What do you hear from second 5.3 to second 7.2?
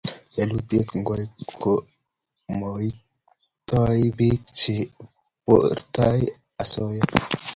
porie asoya